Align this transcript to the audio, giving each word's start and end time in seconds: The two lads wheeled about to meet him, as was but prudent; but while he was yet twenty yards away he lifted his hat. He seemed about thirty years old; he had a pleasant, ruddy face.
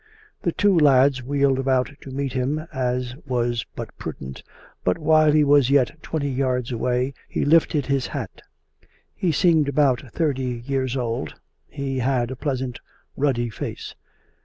The 0.41 0.51
two 0.51 0.75
lads 0.75 1.21
wheeled 1.21 1.59
about 1.59 1.91
to 2.01 2.09
meet 2.09 2.33
him, 2.33 2.65
as 2.73 3.13
was 3.27 3.63
but 3.75 3.95
prudent; 3.99 4.41
but 4.83 4.97
while 4.97 5.31
he 5.31 5.43
was 5.43 5.69
yet 5.69 6.01
twenty 6.01 6.31
yards 6.31 6.71
away 6.71 7.13
he 7.29 7.45
lifted 7.45 7.85
his 7.85 8.07
hat. 8.07 8.41
He 9.13 9.31
seemed 9.31 9.69
about 9.69 10.11
thirty 10.11 10.63
years 10.65 10.97
old; 10.97 11.35
he 11.69 11.99
had 11.99 12.31
a 12.31 12.35
pleasant, 12.35 12.79
ruddy 13.15 13.51
face. 13.51 13.93